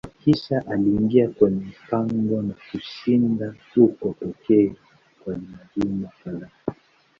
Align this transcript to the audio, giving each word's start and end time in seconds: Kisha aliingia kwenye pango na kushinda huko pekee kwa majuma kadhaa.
Kisha 0.23 0.67
aliingia 0.67 1.29
kwenye 1.29 1.65
pango 1.89 2.41
na 2.41 2.53
kushinda 2.71 3.53
huko 3.75 4.13
pekee 4.19 4.75
kwa 5.23 5.33
majuma 5.37 6.09
kadhaa. 6.23 6.77